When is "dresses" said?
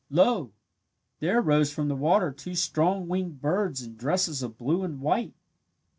3.95-4.41